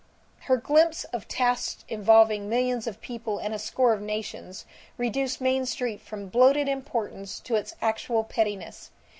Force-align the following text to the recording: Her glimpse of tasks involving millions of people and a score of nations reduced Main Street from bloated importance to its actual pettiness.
Her 0.49 0.57
glimpse 0.57 1.03
of 1.13 1.27
tasks 1.27 1.85
involving 1.87 2.49
millions 2.49 2.87
of 2.87 3.01
people 3.01 3.37
and 3.37 3.53
a 3.53 3.59
score 3.59 3.93
of 3.93 4.01
nations 4.01 4.65
reduced 4.97 5.39
Main 5.39 5.63
Street 5.67 6.01
from 6.01 6.27
bloated 6.27 6.67
importance 6.67 7.39
to 7.41 7.53
its 7.53 7.75
actual 7.83 8.23
pettiness. 8.23 8.89